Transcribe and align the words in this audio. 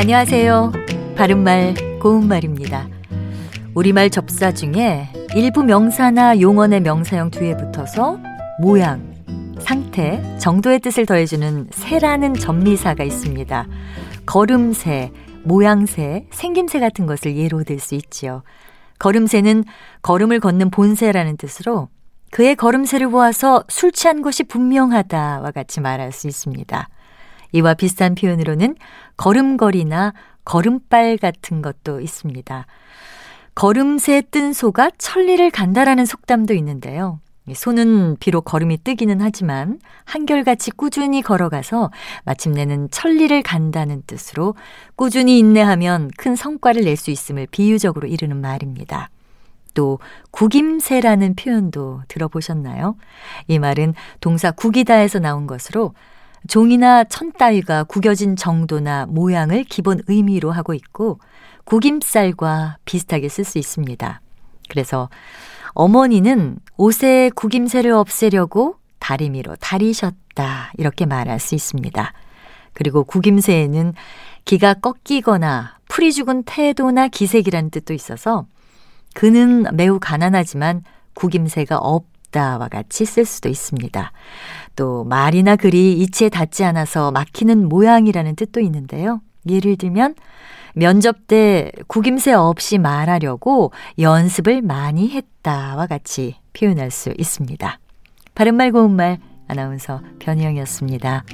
안녕하세요. 0.00 0.72
바른말, 1.14 1.74
고운말입니다. 2.00 2.88
우리말 3.74 4.08
접사 4.08 4.50
중에 4.50 5.12
일부 5.36 5.62
명사나 5.62 6.40
용언의 6.40 6.80
명사형 6.80 7.30
뒤에 7.30 7.54
붙어서 7.58 8.18
모양, 8.62 9.14
상태, 9.58 10.22
정도의 10.38 10.80
뜻을 10.80 11.04
더해주는 11.04 11.68
새라는 11.70 12.32
전미사가 12.32 13.04
있습니다. 13.04 13.66
걸음새, 14.24 15.12
모양새, 15.44 16.26
생김새 16.30 16.80
같은 16.80 17.04
것을 17.04 17.36
예로 17.36 17.64
들 17.64 17.78
수 17.78 17.94
있지요. 17.94 18.42
걸음새는 19.00 19.64
걸음을 20.00 20.40
걷는 20.40 20.70
본새라는 20.70 21.36
뜻으로 21.36 21.90
그의 22.30 22.56
걸음새를 22.56 23.10
보아서 23.10 23.64
술 23.68 23.92
취한 23.92 24.22
것이 24.22 24.44
분명하다와 24.44 25.50
같이 25.50 25.82
말할 25.82 26.10
수 26.12 26.26
있습니다. 26.26 26.88
이와 27.52 27.74
비슷한 27.74 28.14
표현으로는 28.14 28.76
걸음걸이나 29.16 30.14
걸음발 30.44 31.18
같은 31.18 31.62
것도 31.62 32.00
있습니다. 32.00 32.66
걸음새 33.54 34.22
뜬 34.30 34.52
소가 34.52 34.90
천리를 34.96 35.50
간다라는 35.50 36.06
속담도 36.06 36.54
있는데요. 36.54 37.20
소는 37.52 38.16
비록 38.20 38.44
걸음이 38.44 38.84
뜨기는 38.84 39.20
하지만 39.20 39.80
한결같이 40.04 40.70
꾸준히 40.70 41.20
걸어가서 41.20 41.90
마침내는 42.24 42.90
천리를 42.90 43.42
간다는 43.42 44.02
뜻으로 44.06 44.54
꾸준히 44.94 45.38
인내하면 45.38 46.10
큰 46.16 46.36
성과를 46.36 46.84
낼 46.84 46.96
수 46.96 47.10
있음을 47.10 47.48
비유적으로 47.50 48.06
이르는 48.06 48.36
말입니다. 48.36 49.10
또 49.74 49.98
국임새라는 50.30 51.34
표현도 51.34 52.02
들어보셨나요? 52.08 52.96
이 53.48 53.58
말은 53.58 53.94
동사 54.20 54.50
국이다에서 54.50 55.18
나온 55.18 55.46
것으로 55.46 55.94
종이나 56.48 57.04
천 57.04 57.32
따위가 57.32 57.84
구겨진 57.84 58.36
정도나 58.36 59.06
모양을 59.06 59.64
기본 59.64 60.00
의미로 60.06 60.50
하고 60.50 60.74
있고 60.74 61.20
구김살과 61.64 62.78
비슷하게 62.84 63.28
쓸 63.28 63.44
수 63.44 63.58
있습니다. 63.58 64.20
그래서 64.68 65.08
어머니는 65.72 66.58
옷에 66.76 67.30
구김새를 67.34 67.92
없애려고 67.92 68.76
다리미로 68.98 69.56
다리셨다 69.56 70.72
이렇게 70.78 71.06
말할 71.06 71.38
수 71.40 71.54
있습니다. 71.54 72.12
그리고 72.72 73.04
구김새에는 73.04 73.94
기가 74.44 74.74
꺾이거나 74.74 75.78
풀이 75.88 76.12
죽은 76.12 76.44
태도나 76.44 77.08
기색이라는 77.08 77.70
뜻도 77.70 77.94
있어서 77.94 78.46
그는 79.14 79.66
매우 79.72 79.98
가난하지만 80.00 80.82
구김새가 81.14 81.78
없다와 81.78 82.68
같이 82.68 83.04
쓸 83.04 83.24
수도 83.24 83.48
있습니다. 83.48 84.12
또 84.80 85.04
말이나 85.04 85.56
글이 85.56 85.92
이치에 86.00 86.30
닿지 86.30 86.64
않아서 86.64 87.10
막히는 87.10 87.68
모양이라는 87.68 88.34
뜻도 88.34 88.60
있는데요. 88.60 89.20
예를 89.46 89.76
들면 89.76 90.14
면접 90.74 91.26
때 91.26 91.70
구김새 91.86 92.32
없이 92.32 92.78
말하려고 92.78 93.72
연습을 93.98 94.62
많이 94.62 95.10
했다와 95.10 95.86
같이 95.86 96.36
표현할 96.54 96.90
수 96.90 97.12
있습니다. 97.18 97.78
바른말 98.34 98.72
고운말 98.72 99.18
아나운서 99.48 100.00
변희영이었습니다. 100.18 101.24